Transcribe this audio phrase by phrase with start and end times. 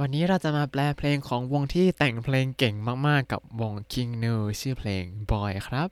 [0.00, 2.74] วันนี้เราจะมาแปลเพลงของวงที่แต่งเพลงเก่ง
[3.06, 5.88] มากๆ กับวง King New ชื่อเพลง Boy ครับ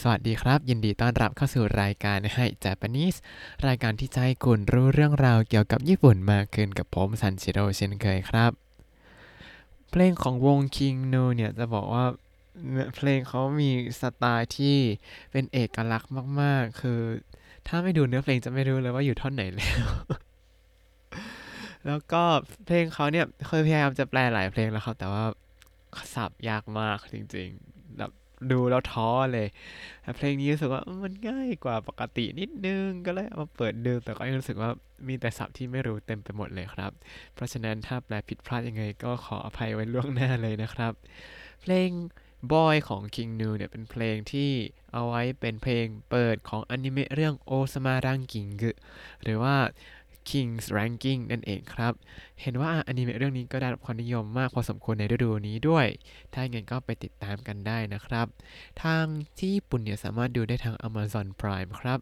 [0.00, 3.18] สวัสดีครับ ยินดีต้อนรับเข้าสู่รายการให้ Japanese
[3.66, 8.52] รายการที่จะให้คุณรู้เรื่องราวเกี่ยวกับญี่ปุ่นมากขึ้นกับผมซันชิโร่เช่นเคยครับ
[9.90, 12.04] เพลงของวง King New เนี่ยจะบอกว่า
[12.96, 13.70] เพลงเขามี
[14.00, 14.76] สไตล์ที่
[15.30, 17.00] เป็นเอกลักษณ์มากๆ คือ
[17.66, 19.88] ถ้าไม่ดูเนื้อเพลงจะไม่รู้เลยว่าอยู่ท่อนไหนแล้ว
[21.88, 22.22] แล้วก็
[22.66, 25.24] เพลงเขาเนี่ยเคยพยายามจะแปลหลายเพลงแล้วครับ แต่ว่า
[26.14, 28.10] สับยากมากจริงๆแบบ
[28.52, 29.48] ดูแล้วท้อเลย
[30.02, 34.70] แต่เพลงนี้รู้สึกว่ามันง่ายกว่าปกตินิดนึงก็เลยเอามาเปิดดูแต่ก็ยังรู้สึกว่า
[35.08, 36.92] มีแต่ศัพท์ที่ไม่รู้เต็มไปหมดเลยครับ
[37.34, 40.92] เพราะฉะนั้นถ้าแปลผิดพลาดยังไงก็ขออภัยไว้ล่วงหน้าเลยนะครับ
[41.62, 41.90] เพลง
[42.52, 44.50] Boy ของ King New เนี่ยเป็นเพลงที่
[44.92, 48.48] เอาไว้เป็นเพลงเปิดของอนิเมะเรื่อง o s a m a Ranking
[49.22, 49.56] หรือว่า
[50.28, 51.92] King's Ranking นั่นเองครับ
[52.42, 55.86] เห็นว่าอนิเมะเรื่องนี้ก็ได้รับความนิยมมากพอสมควรในฤดูนี้ด้วย
[56.32, 58.26] ถ้าอย่างนั้นก็ไปติดตามกันได้นะครับ
[58.82, 59.04] ทาง
[59.38, 62.00] ที่ญี่ปุ่นเนี่ยสามารถดูได้ทาง Amazon Prime ครับ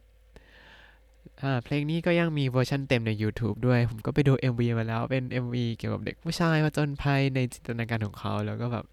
[1.64, 8.84] เพลงนี้ก็ยังมีเวอร์ชันเต็มใน YouTube ด้วย ผมก็ไปดู MV มาแล้ว เป็น MV เกี่ยวกับเด็กผู้ชายผจญภัยในจินตนาการของเขา แล้วก็แบบ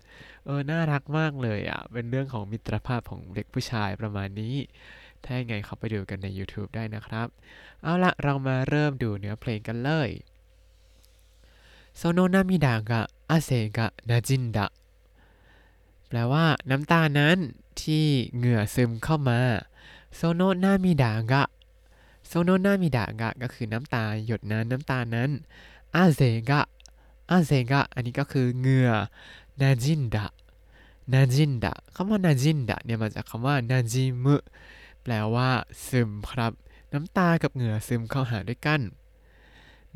[0.45, 4.55] เออ น่ารักมากเลยอะ เป็นเรื่องของมิตรภาพของเด็กผู้ชายประมาณนี้
[5.25, 7.27] ถ้าอย่างไงเขาไปดูกันใน YouTube ได้นะครับ
[7.83, 10.09] เอาละเรามาเริ่มดูเนื้อเพลงกันเลย
[11.97, 14.67] โซโนนามิดากะอาเซกะนาจินดะ
[16.07, 17.37] แปลว่าน้ำตานั้น
[17.81, 19.39] ที่เหงื่อซึมเข้ามา
[20.15, 21.43] โซโนนามิดากะ
[22.27, 25.29] โซโนนามิดากะก็คือน้ำตาหยดนั้นน้ำตานั้น
[25.95, 26.61] อาเซกะ
[27.29, 28.91] อาเซกะอันนี้ก็คือเหงื่อ
[29.61, 30.25] นาจินดะ
[31.13, 34.35] 滲んだ คำว่า 滲んだ เนี่ยมาจากคำว่า 滲む
[35.03, 35.49] แปลว่า
[35.87, 36.53] ซึมครับ
[36.93, 38.81] น้ำตากับเหงื่อซึมเข้าหาด้วยกัน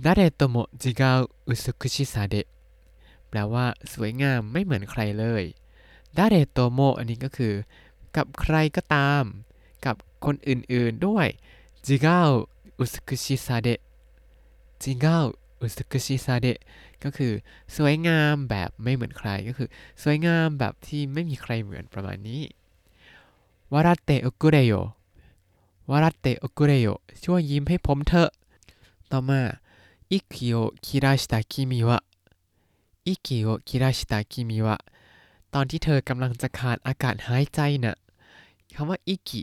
[0.04, 1.12] ดาเดโตโมจิกา
[1.48, 2.48] อุสุคุชิซาเดะ
[3.30, 5.44] แปลว่า สวยงามไม่เหมือนใครเลย
[6.18, 7.54] 誰とも อันนี้ก็คือ
[8.16, 9.24] กับใครก็ตาม
[9.86, 9.96] กับ
[10.26, 11.28] คนอื่นๆด้วย
[11.86, 12.20] จิกา
[12.80, 13.80] อุสุคุชิซาเดะ
[14.82, 15.18] จิกา
[15.62, 16.60] อุสุคุชิซาเดะ
[17.04, 17.34] ก็คือ
[17.76, 19.70] สวยงามแบบไม่เหมือนใครก็คือ
[20.04, 22.42] สวยงามแบบที่ไม่มีใครเหมือนประมาณนี้
[23.74, 26.88] 笑っておくれよ 笑っておくれよ
[27.24, 28.30] ช่วยยิ้มให้ผมเถอะ
[29.12, 29.42] ต่อมา
[30.12, 34.78] 息を切らした君は 息を切らした君は
[35.54, 37.96] ตอนที่เธอกำลังจะขาดอากาศหายใจนะ่ะ
[38.76, 39.42] คำว่าอิกิ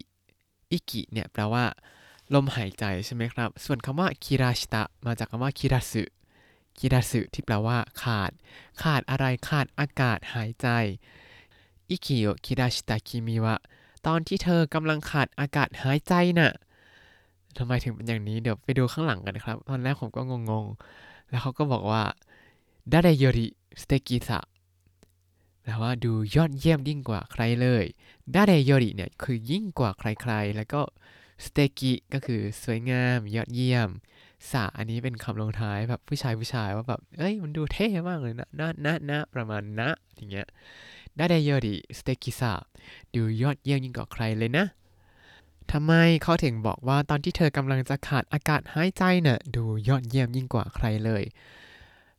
[0.71, 1.65] อิกิเนี่ยแปลว่า
[2.35, 6.03] ลมหายใจใช่ไหมครับ ส่วนคำว่า 切らした มาจากคำว่า 切らす
[6.79, 8.31] 切らす ที่แปลว่า ขาด
[8.83, 10.69] ขาดอะไรขาดอากาศหายใจ
[11.91, 13.57] 息を切らした君は
[14.07, 16.53] ตอนที่เธอกำลังขาดอากาศหายใจน่ะ
[17.59, 20.21] ทำไมถึงเป็นอย่างนี้เดี๋ยวไปดูข้างหลังกันครับ ตอนแรกผมก็
[20.51, 22.03] งงๆ แล้วเขาก็บอกว่า
[22.93, 24.41] 誰より素敵さ
[25.63, 27.85] แปลว่าดูยอดเยี่ยมยิ่งกว่าใครเลย
[28.35, 30.83] 誰より เนี่ยคือยิ่งกว่าใครๆ แล้วก็
[31.45, 33.89] 素敵 ก็คือสวยงามยอดเยี่ยม
[34.51, 40.47] สะอันนี้เป็นคำลงท้ายแบบผู้ชายผู้ชายว่าแบบ เอ้ยมันดูเท่มากเลยนะนะนะนะประมาณนะอย่างเงี้ย
[41.19, 42.53] ดาเดโยริสเตกิสะ
[43.15, 44.67] ดูยอดเยี่ยมยิ่งกว่าใครเลยนะ
[45.73, 45.93] ทำไม
[46.23, 51.23] เขาถึงบอกว่าตอนที่เธอกำลังจะขาดอากาศหายใจเนะ่ะดูยอดเยี่ยมยิ่งกว่าใครเลย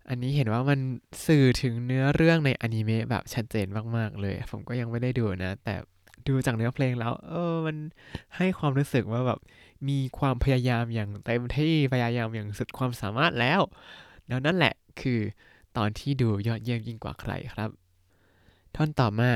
[0.10, 0.80] อันนี้เห็นว่ามัน
[1.26, 3.68] สื่อถึงเนื้อเรื่องในอนิเมะแบบชัดเจน
[3.98, 5.76] มาก ๆ เลย ผมก็ยังไม่ได้ดูนะ แต่
[6.28, 7.78] ดูจากเนื้อเพลงแล้ว เออ มัน
[8.38, 9.40] ให้ความรู้สึกว่าแบบ
[9.90, 13.62] มีความพยายามอย่างเต็มที่พยายามอย่างสุดความสามารถแล้ว
[14.28, 15.20] แล้วนั่นแหละคือ
[15.78, 17.70] ตอนที่ดูยอดเยี่ยมยิ่งกว่าใครครับ
[18.76, 19.32] ท่อนต่อมา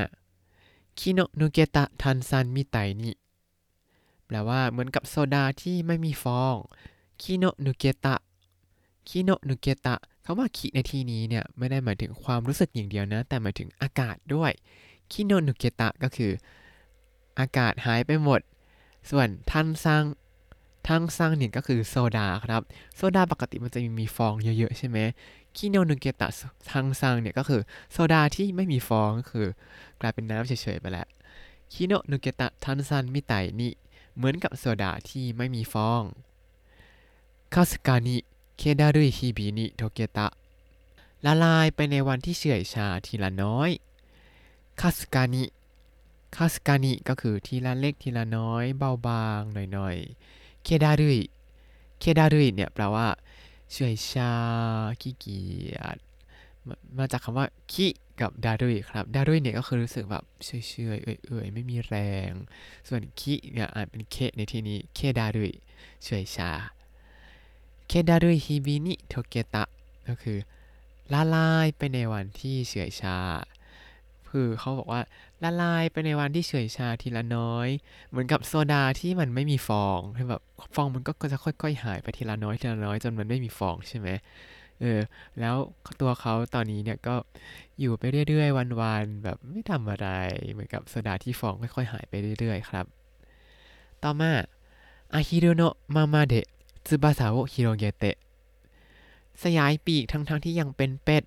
[0.98, 3.10] คิโนนุเกตะทันซันมิไตนิ
[4.26, 6.56] แปลว่าเหมือนกับโซดาที่ไม่มีฟอง
[7.22, 8.16] คิโนนุเกตะ
[9.08, 14.52] คิโนนุเกตะคำว่าคิในที่นี้เนี่ยไม่ได้หมายถึงความรู้สึกอย่างเดียวนะ แต่หมายถึงอากาศด้วย
[15.12, 16.32] 気の抜けた ก็คือ
[17.38, 18.40] อากาศหายไปหมด
[19.10, 20.04] ส่วน 炭酸
[20.88, 22.62] 炭酸 เนี่ยก็คือโซดาครับ
[22.96, 24.98] โซดาปกติมันจะมีฟองเยอะๆใช่ไหม
[25.56, 27.60] 気の抜けた炭酸 เนี่ยก็คือ
[27.92, 29.46] โซดาที่ไม่มีฟองก็คือ
[30.00, 31.08] กลายเป็นน้ำเฉยๆไปแล้ว
[31.72, 33.72] 気の抜けた炭酸みたいに
[34.16, 36.02] เหมือนกับโซดาที่ไม่มีฟอง
[37.54, 40.28] 微かに気怠い日々に溶けた
[41.24, 43.70] ละลายไปในวันที่เฉื่อยชาทีละน้อย
[44.80, 45.44] คาสกานิ
[46.36, 49.40] คาสกานิก็คือทีละเล็กทีละน้อย เบาบาง
[49.72, 51.18] หน่อยๆเคดารุย
[51.98, 53.08] เคดารุยเนี่ยแปลว่า
[53.72, 54.32] เฉื่อยชา
[55.00, 55.40] ขี้เกี
[55.74, 55.98] ยจ
[56.98, 57.90] มาจากคำว่าขี้
[58.20, 60.50] กับดารุยครับดารุยเนี่ยก็คือรู้สึกแบบเฉ
[60.96, 61.96] ยๆเอื่อยๆไม่มีแร
[62.28, 62.30] ง
[62.88, 65.52] ส่วนขี้เนี่ยอ่านเป็นเคในที่นี้เคดารุย
[66.04, 66.50] เฉยชา
[67.88, 69.64] เคดารุยฮิบินิโทเกตะ
[70.08, 70.38] ก็คือ
[71.12, 73.16] ละลายไปในวันที่เฉื่อยชา
[74.30, 75.00] คือเขาบอกว่า
[75.42, 77.68] ละลายไปในวันที่เฉื่อยชาทีละน้อย
[78.10, 80.42] เหมือนกับโซดาที่มันไม่มีฟองที่แบบ
[80.74, 84.08] ฟองมันก็จะค่อย ๆ หายไปทีละน้อยทีละน้อยจนมันไม่มีฟองใช่ไหม
[84.80, 85.00] เออ
[85.40, 85.56] แล้ว
[86.00, 87.14] ตัวเขาตอนนี้เนี่ยก็
[87.80, 90.08] อยู่ไปเรื่อย ๆ วันๆแบบไม่ทำอะไร
[90.52, 92.86] เหมือนกับโซดาที่ฟองค่อย ๆ หายไปเรื่อย ๆ ครับ
[94.02, 94.32] ต่อมา
[95.14, 96.46] 家鴨のままで翼
[96.88, 98.16] を広げて
[99.42, 101.24] สยายปีกทั้งๆที่ยังเป็นเป็ด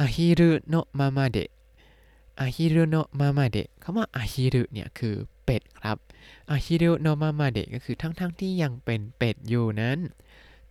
[0.00, 5.98] 家鴨のままで 家鴨のままで คำว่า 家鴨 เนี่ยคือเป็ดครับ
[6.50, 9.98] 家鴨のままで ก็คือทั้งๆที่ยังเป็นเป็ดอยู่นั้น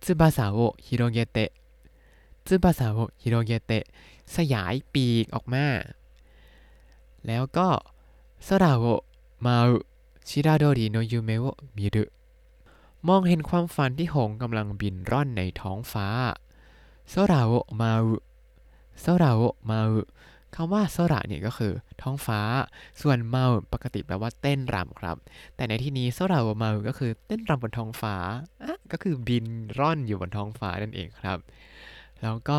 [0.04, 1.50] ซึบาซาโอฮิโรเกเตะ
[2.48, 3.84] ซึบาซาโอฮิโรเกเตะ
[4.34, 5.66] สยายปีกออกมา
[7.26, 7.68] แล้วก็
[8.44, 8.84] โซราโอ
[9.44, 9.76] มาอุ
[10.28, 11.44] ชิราโดริโนยูเมโอ
[11.76, 12.04] มิรุ
[13.08, 16.08] มองเห็นความฝันที่หงกำลังบินร่อนในท้องฟ้า
[17.08, 18.14] โซราโอมาอุ
[19.00, 20.00] โซราโอมาอุ
[20.54, 22.40] คำว่าโซระเนี่ยก็คือท้องฟ้า
[23.02, 25.16] ส่วนเมาปกติแปลว่าเต้นรำครับ
[25.56, 28.14] แต่ในที่นี้โซราโอมาก็คือเต้นรำบนท้องฟ้า
[28.92, 29.46] ก็คือบิน
[29.78, 31.38] ร่อนอยู่บนท้องฟ้านั่นเองครับ
[32.22, 32.58] แล้วก็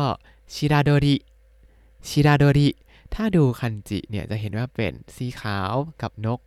[0.54, 1.16] ชิราโดริ
[2.08, 2.68] ชิราโดริ
[3.14, 6.40] ถ้าดูคันจิเนี่ยจะเห็นว่าเป็นสีขาวกับนก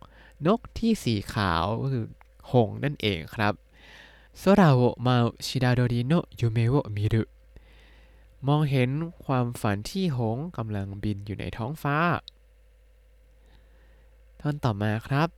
[0.46, 2.04] นกที่สีขาวก็คือ
[2.50, 3.52] หงนั่นเองครับ
[4.38, 5.16] โซราโอมา
[5.46, 7.22] ชิราโดริโนยูเมโอมิรุ
[8.48, 8.90] มองเห็น
[9.24, 11.98] ความฝันที่หงส์กำลังบินอยู่ในท้องฟ้า
[14.40, 15.28] ท่อนต่อมาครับ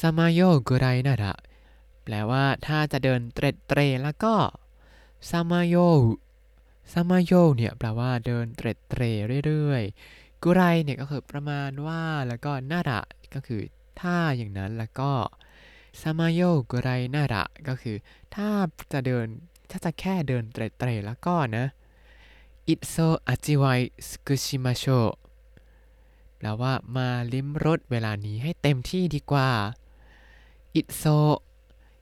[0.00, 1.34] ซามาโยกุไรนาระ
[2.04, 4.34] แปลว่าถ้าจะเดินเตร็ดเตรแล้วก็
[5.30, 5.76] ซามาโย
[6.92, 9.02] ซามาโยเนี่ยแปลว่าเดินเตร็ดเตร
[9.46, 13.00] เรื่อยๆกุไรเนี่ยก็คือประมาณว่าแล้วก็นาระ
[13.34, 13.62] ก็คือ
[14.00, 15.12] ถ้าอย่างนั้นแล้วก็
[16.00, 17.96] ซามาโยกุไรนาระก็คือ
[18.34, 18.48] ถ้า
[18.92, 19.26] จะเดิน
[19.70, 21.66] ถ้าจะแค่เดินเตร็ดเตรแล้วก็นะ
[22.68, 22.94] อิโซ
[23.28, 23.64] อาจิไว
[24.08, 24.84] สกุชิมาโช
[26.36, 29.48] แปลว่ามาลิ้มรสเวลานี้ให้เต็มที่ดีกว่า
[30.74, 31.04] อิโซ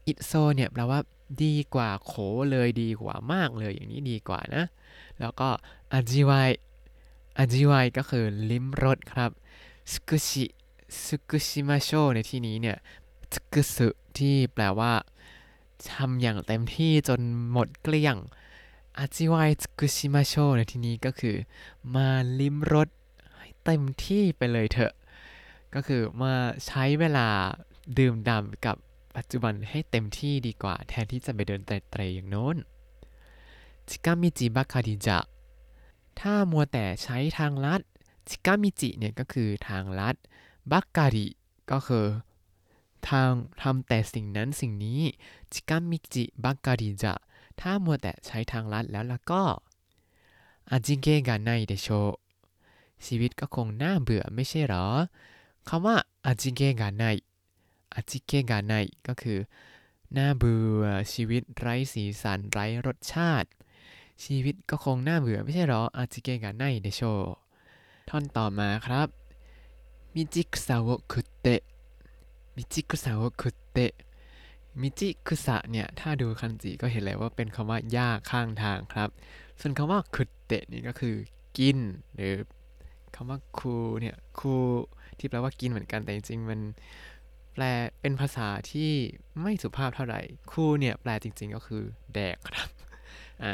[0.06, 1.00] อิโซเนี่ยแปลว่า
[1.42, 2.12] ดีกว่าโข
[2.50, 4.64] เลยดีกว่ามากเลยอย่างนี้ดีกว่านะ
[5.20, 5.48] แล้วก็
[5.92, 6.32] อาจิไว
[7.38, 9.30] อาจิไวก็คือลิ้มรสครับ
[9.92, 12.78] 尽くし 尽くしましょう ในที่นี้เนี่ย
[13.34, 14.92] 尽くす ที่แปลว่า
[15.92, 17.20] ทำอย่างเต็มที่จน
[17.50, 18.16] หมดเกลี้ยง
[19.02, 21.36] 味わい尽くしましょう ในที่นี้ก็คือ
[21.94, 22.08] มา
[22.40, 22.88] ลิ้มรส
[23.38, 24.92] ให้เต็มที่ไปเลยเถอะ
[25.74, 26.32] ก็คือมา
[26.66, 27.28] ใช้เวลา
[27.98, 28.76] ดื่มด่ำกับ
[29.16, 32.56] ปัจจุบันให้เต็มที่ดีกว่า แทนที่จะไปเดินเตรๆอย่างโน้น
[33.88, 35.18] จิกามิจิบัคคาดิจะ
[36.20, 37.80] ถ้ามัวแต่ใช้ทางลัด
[38.28, 40.16] จิกามิจิเนี่ยก็คือทางลัด
[40.72, 41.26] บักการิ
[41.70, 42.06] ก็คือ
[43.08, 43.30] ทาง
[43.62, 45.00] ทำแต่สิ่งนั้นสิ่งนี้
[45.52, 47.14] จิกามิจิบักการิจะ
[47.60, 49.42] ถ้ามัวแต่ใช้ทางลัดแล้วล้วก็
[50.70, 51.88] อาจิเกะกาไนเดโช
[53.06, 54.86] ชีวิตก็คงน่าเบื่อไม่ใช่หรอ
[55.68, 55.96] คำว่า
[56.26, 57.04] อาจิเกะกาไน
[57.94, 58.74] อาจิเกะกาไน
[59.06, 59.38] ก็คือ
[60.16, 63.48] น่าเบื่อชีวิตไร้สีสันไร้รสชาติ
[64.24, 67.02] ชีวิตก็คงน่าเบื่อไม่ใช่หรออาจิเกะกาไนเดโช
[68.08, 69.08] ท่อนต่อมาครับ
[70.14, 71.60] มิจิคุสะโอคุเตะ
[72.54, 73.92] มิจิคุสะโอคุเตะ
[74.80, 79.08] มิจิคุสะเนี่ย ถ้าดูคันจิก็เห็นเลยว่าเป็นคำว่าหญ้าข้างทางครับ
[79.60, 81.14] ส่วนคำว่าคุเตะนี่ก็คือ
[81.58, 81.78] กิน
[82.14, 82.34] หรือ
[83.14, 84.54] คำว่าคูเนี่ยคู
[85.18, 86.60] ที่แปลว่ากินเหมือนกันแต่จริงๆมัน
[87.54, 87.64] แปล
[88.00, 88.90] เป็นภาษาที่
[89.40, 90.20] ไม่สุภาพเท่าไหร่
[90.52, 91.82] คูเนี่ยแปลจริง ๆ ก็คือ
[92.14, 92.68] แดกครับ
[93.42, 93.52] อ่า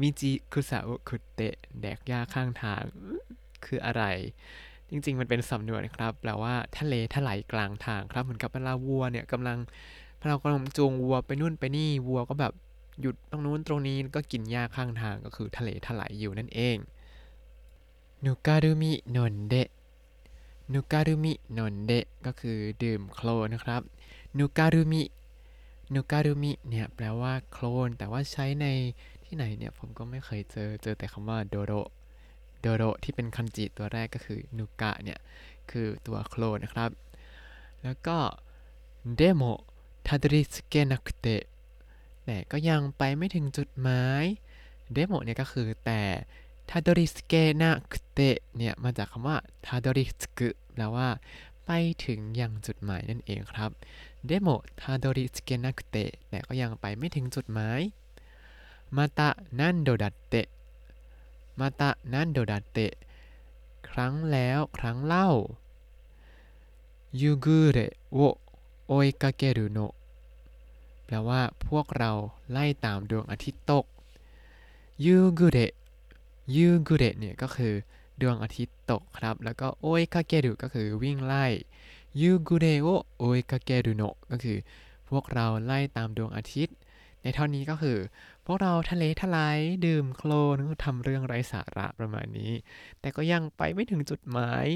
[0.00, 2.84] มิจิคุสะคุเตะแดกหญ้าข้างทาง
[3.64, 4.04] คืออะไร
[4.90, 9.58] จริง ๆ มันเป็นสำนวนครับแปลว่าทะเลถลายกลางทางครับ เหมือนกับเวลาวัวเนี่ยกำลัง
[10.26, 12.52] เรากำลังจูงวัวไปนู่นไปนี่วัวก็แบบ
[13.00, 16.76] หยุดตรงนู้นตรงนี้ก็กินหญ้าข้างทางก็คือทะเลถลายอยู่นั่นเอง
[18.24, 19.68] นุการุมินนเดะ
[20.72, 23.82] นุการุมินนเดะก็คือดื่มโคลนนะครับ
[24.38, 25.02] นุการุมิ
[25.94, 28.66] นุการุมิเนี่ยแปลว่าโคลนแต่ว่าใช้ใน
[29.24, 31.72] ที่ไหนเนี่ยผมก็ไม่เคยเจอเจอแต่คำว่าโดโร
[32.60, 35.18] โดโรที่เป็นคันจิตัวแรกก็คือนุกะเนี่ย
[35.70, 36.90] คือตัวโคลนนะครับ
[37.82, 38.18] แล้วก็
[39.16, 39.42] でも
[40.06, 41.42] 辿り着けなくて
[42.24, 44.24] แต่ก็ยังไปไม่ถึงจุดหมาย
[44.92, 46.02] でも เนี่ยก็คือแต่
[46.68, 49.36] 辿り着けなくて เนี่ยมาจากคำว่า
[49.66, 51.08] 辿り着く แปลว่า
[51.66, 51.70] ไป
[52.04, 53.70] ถึงยังจุดหมายนั่นเองครับ
[54.26, 54.48] でも
[54.80, 57.80] 辿り着けなくて แต่ก็ยังไปไม่ถึงจุดหมาย
[58.96, 60.46] また何度だって
[61.58, 62.92] また何度だって
[63.90, 65.28] ครั้งแล้วครั้งเล่า
[67.20, 67.78] 夕暮れ
[68.12, 68.18] を追
[68.88, 69.78] いかけるの
[71.04, 72.10] แปลว่าพวกเรา
[72.50, 73.84] ไล่ตามดวงอาทิตย์ตก
[75.04, 75.58] ยูกุเร
[76.54, 77.74] ยูกุเระเนี่ยก็คือ
[78.20, 81.46] ดวงอาทิตย์ตกครับ แล้วก็ 追いかける ก็คือวิ่งไล่
[82.20, 82.88] 夕暮れを追い
[83.18, 84.58] かけるの ก็คือ
[85.08, 86.76] พวกเราไล่ตามดวงอาทิตย์
[87.22, 87.98] ในท่อนนี้ก็คือ
[88.50, 92.52] พวกเราทะเลทลายดื่มโคลนทำเรื่องไร้สาระประมาณนี้
[93.00, 94.66] แต่ก็ยังไปไม่ถึงจุดหมาย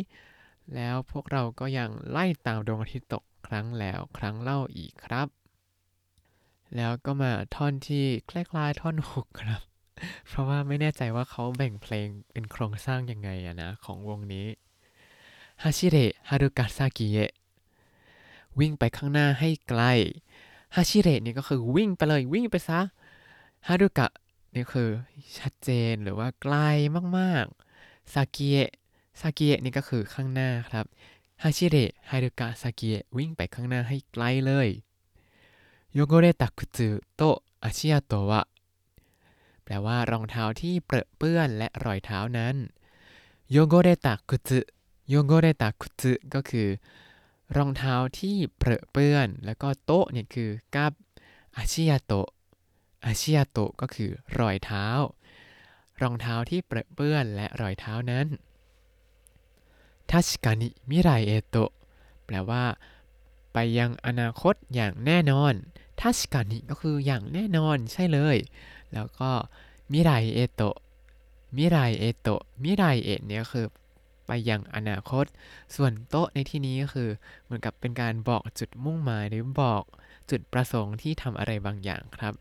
[0.75, 5.29] แล้วพวกเราก็ยังไล่ตามดวงอาทิตย์ตกครั้งแล้วครั้งเล่าอีกครับ
[6.77, 9.63] แล้วก็มาท่อนที่คล้ายๆท่อนหกครับ
[10.29, 14.47] เพราะว่าไม่แน่ใจว่าเขาแบ่งเพลงเป็นโครงสร้างยังไงอะนะ ของวงนี้
[15.63, 15.97] ฮาชิเร
[16.29, 17.33] ฮารุกาซากิเอะ
[18.59, 19.83] วิ่งไปข้างหน้าให้ไกล
[20.75, 22.81] ฮาชิเระนี่ยก็คือวิ่งไปเลยวิ่งไปซะ
[23.69, 24.09] ฮารุกะ
[24.55, 24.91] นี่คือ
[25.39, 26.57] ชัดเจนหรือว่าไกล
[27.19, 28.71] มากๆซากิเอะ
[29.21, 30.87] ซากิเอะนี่ก็คือข้างหน้าครับ
[31.43, 34.69] ฮาชิเระฮารุกะซากิเอะวิ่งไปข้างหน้าให้ไกลเลย
[35.95, 37.23] โยโกเรตะคุซึโต
[37.65, 38.47] อาชิอาโตะ
[39.65, 42.57] แปลว่ารองเท้าที่เปรอะเปื้อนและรอยเท้านั้น
[43.51, 44.59] โยโกเรตะคุซึ
[45.09, 46.69] โยโกเรตะคุซึก็คือ
[47.57, 50.93] รองเท้าที่เปรอะเปื้อน แล้วก็โตะเนี่ยคือกับ
[51.57, 52.29] อาชิอาโตะ
[53.05, 54.87] อาชิอาโตก็คือรอยเท้า
[56.03, 58.27] รองเท้าที่เปรอะเปื้อนและรอยเท้านั้น
[60.11, 61.73] ทัชกานิมิไรเอโตะ
[62.27, 62.65] แปลว่า
[63.53, 65.55] ไปยังอนาคตอย่างแน่นอน
[66.01, 68.37] ทัชกานิก็คืออย่างแน่นอนใช่เลย
[68.93, 69.31] แล้วก็
[69.93, 70.77] มิไรเอโตะ
[71.57, 73.67] 未来へと 未来へ เนี่ยคือ
[74.27, 75.25] ไปยังอนาคต
[75.75, 77.11] ส่วน と ในที่นี้ก็คือ
[77.45, 79.83] เหมือนกับเป็นการบอกจุดมุ่งหมายหรือบอก
[80.31, 82.35] จุดประสงค์ที่ทำอะไรบางอย่างครับ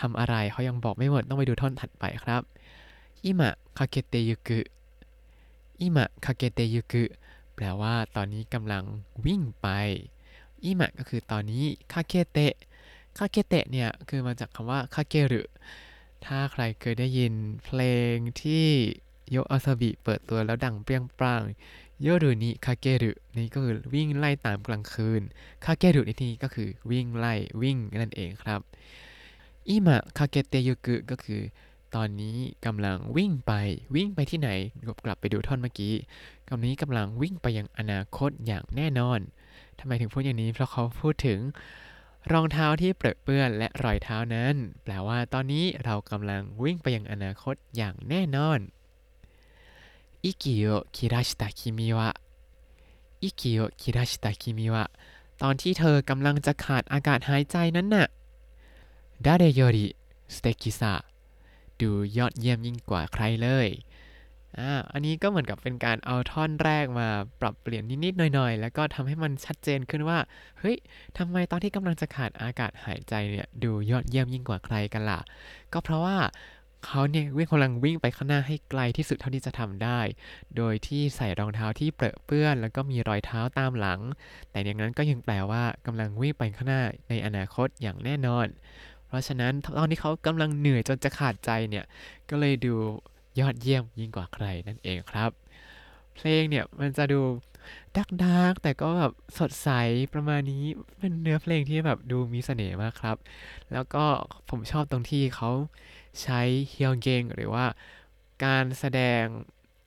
[0.00, 2.42] ทำอะไรเขายังบอกไม่หมดต้องไปดูท่อนถัดไปครับ
[3.24, 7.04] 今駆けてゆく 今駆けてゆく
[7.54, 8.84] แปลว่าตอนนี้กำลัง
[9.26, 9.68] วิ่งไป
[10.64, 15.42] 今 ก็คือตอนนี้ 駆けて 駆けて เนี่ยคือมาจากคำว่า 駆ける
[16.24, 17.32] ถ้าใครเคยได้ยิน
[17.64, 17.80] เพล
[18.12, 18.66] งที่
[19.30, 21.42] โยอาซาบิเปิดตัวแล้วดังเปรี้ยงปร้าง
[22.02, 25.22] โยรุนิคาเกรุนี่ก็คือวิ่งไล่ตามกลางคืน
[25.64, 28.60] คาเกรุในที่นี้ก็คือวิ่งไล่วิ่งนั่นเองครับ
[29.68, 31.42] อิมะคาเกเตยุกุก็คือ
[31.94, 33.52] ตอนนี้กำลังวิ่งไป
[33.94, 34.50] วิ่งไปที่ไหน
[35.04, 35.94] กลับไปดูท่อนเมื่อกี้
[36.48, 39.20] กำนี้กำลังวิ่งไปยังอนาคตอย่างแน่นอน
[39.78, 41.40] ทำไมถึงพูดอย่างนี้เพราะเขาพูดถึง
[42.32, 48.58] รองเท้าที่เปรอะเปื้อนและรอยเท้านั้น แปลว่าตอนนี้เรากำลังวิ่งไปยังอนาคตอย่างแน่นอน
[50.24, 54.84] 息を切らした君は 息を切らした君は
[55.42, 58.06] ตอนที่เธอกำลังจะขาดอากาศหายใจนั้นน่ะ
[59.24, 60.94] 誰より素敵さ
[61.80, 63.68] ดูยอดเยี่ยมยิ่งกว่าใครเลย
[64.58, 67.08] อ่าอันนี้ก็เหมือนกับเป็นการเอาท่อนแรกมา
[67.40, 70.18] ปรับเปลี่ยนนิดๆหน่อยๆ แล้วก็ทำให้มันชัดเจนขึ้นว่า
[70.58, 70.76] เฮ้ย
[71.18, 75.20] ทำไมตอนที่กำลังจะขาดอากาศหายใจเนี่ยดูยอดเยี่ยมยิ่งกว่าใครกันล่ะ
[75.72, 76.18] ก็เพราะว่า
[76.86, 80.00] เขาเนี่ยวิ่งกำลังวิ่งไปข้างหน้าให้ไกลที่สุดเท่าที่จะทำได้
[80.56, 84.00] โดยที่ใส่รองเท้าที่เปรอะเปื้อน แล้วก็มีรอยเท้าตามหลัง
[84.50, 88.46] แต่อย่างนั้นก็ยังแปลว่ากำลังวิ่งไปข้างหน้าในอนาคตอย่างแน่นอน
[89.08, 91.84] เพราะฉะนั้นตอนที่เขากำลังเหนื่อยจนจะขาดใจเนี่ย
[92.30, 92.74] ก็เลยดู
[93.40, 95.30] ยอดเยี่ยมยิ่งกว่าใครนั่นเองครับ
[96.14, 97.20] เพลงเนี่ยมันจะดู
[97.96, 99.70] ดักดักแต่ก็แบบสดใส
[100.14, 100.64] ประมาณนี้
[100.98, 103.16] เป็นเนื้อเพลงที่แบบดูมีเสน่ห์มากครับ
[103.72, 104.04] แล้วก็
[104.50, 105.50] ผมชอบตรงที่เขา
[106.22, 107.64] ใช้เฮียงเกงหรือว่า
[108.44, 109.24] การแสดง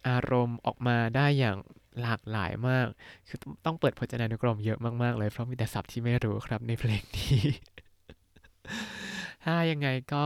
[0.07, 1.57] อารมณ์ออกมาได้อย่าง
[2.01, 2.87] หลากหลายมาก
[3.27, 7.39] คือต้องเปิดพจนานุกรมเยอะมาก ๆ เลย เพราะมีแต่ศัพท์ที่ไม่รู้ครับในเพลงนี้
[9.43, 10.23] ถ้ายังไงก็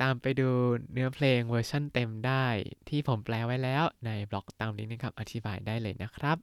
[0.00, 0.48] ตามไปดู
[0.92, 2.46] เนื้อเพลงเวอร์ชั่นเต็มได้
[2.88, 6.38] ที่ผมแปลไว้แล้วในบล็อกตามนี้นะครับอธิบายได้เลยนะครับ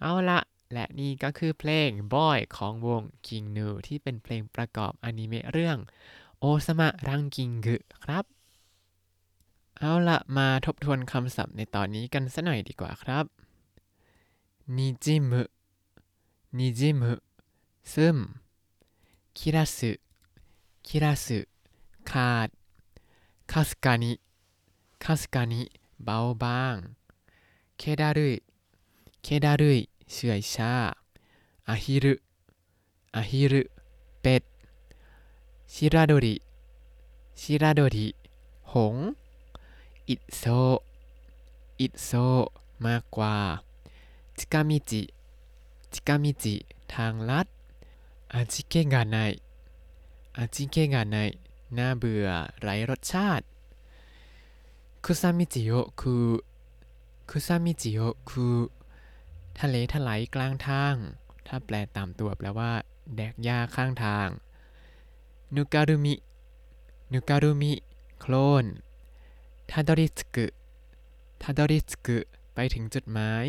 [0.00, 0.40] เอาละ
[0.72, 5.78] และนี่ก็คือเพลง Boy ของวง King Gnu ที่เป็นเพลงประกอบอนิเมะเรื่อง
[6.38, 8.24] โอซามะรังกิงกึครับ
[9.78, 13.24] เอาละมาทบทวนคำศัพท์ในตอนนี้กันสักหน่อยดีกว่าครับ
[14.76, 15.42] นิจิมุ
[16.58, 17.12] นิจิมุ
[17.92, 18.18] ซึม
[19.36, 19.92] คิราสึ
[20.86, 21.38] คิราสึ
[22.10, 22.48] ขาด
[23.52, 24.12] คาสกานิ
[25.04, 25.62] คาสกานิ
[26.04, 26.76] เบาบาง
[27.78, 28.36] เคดารุย
[29.22, 29.78] เคดารุย
[30.12, 30.74] เฉื่อยชา
[31.68, 32.14] อาฮิรุ
[33.16, 33.62] อาฮิรุ
[34.20, 34.42] เป็ด
[35.72, 36.36] ชิราโดริ
[37.40, 38.06] ชิราโดริ
[38.72, 38.96] หง
[40.08, 40.42] อิโซ
[41.80, 42.10] อิโซ
[42.84, 43.36] มากกว่า
[44.36, 45.02] จิกามิจิ
[45.92, 46.54] จิกามิจิ
[46.92, 47.46] ทางลัด
[48.32, 49.16] อาจิเกะกาไน
[50.38, 51.18] อาจิเกะงานใน
[51.78, 52.28] น่าเบื่อ
[52.60, 53.44] ไร้รสชาติ
[55.04, 56.14] คุซามิจิโอคุ
[57.30, 58.46] คุซามิจิโอคุ
[59.58, 60.94] ทะเลทลายกลางทาง
[61.46, 62.72] ถ้าแปลตามตัวแปลว่า
[63.16, 64.28] แดกหญ้าข้างทาง
[65.54, 66.14] นุการุมิ
[67.12, 67.72] ぬかるみ
[68.20, 68.64] โคลน
[69.70, 72.18] 辿り着く 辿り着く
[72.54, 73.46] ไปถึงจุดหมาย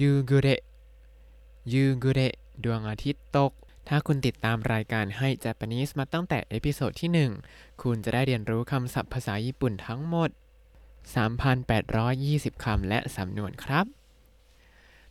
[0.00, 0.60] 夕暮れ 夕
[1.72, 3.52] 暮れ ดวงอาทิตย์ตก
[3.88, 7.10] ถ้าคุณติดตามรายการให้ Japanese มาตั้งแต่ episode ที่
[7.48, 10.30] 1 คุณจะได้เรียนรู้คำศัพท์ภาษาญี่ปุ่นทั้งหมด
[11.06, 13.86] 3,820 คำและสำนวนครับ